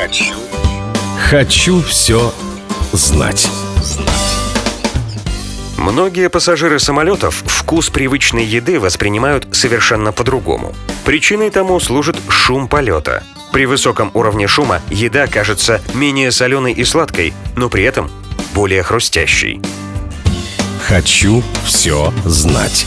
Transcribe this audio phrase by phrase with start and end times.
[0.00, 0.34] Хочу.
[1.28, 2.32] Хочу все
[2.92, 3.50] знать.
[5.76, 10.74] Многие пассажиры самолетов вкус привычной еды воспринимают совершенно по-другому.
[11.04, 13.24] Причиной тому служит шум полета.
[13.52, 18.10] При высоком уровне шума еда кажется менее соленой и сладкой, но при этом
[18.54, 19.60] более хрустящей.
[20.88, 22.86] Хочу все знать.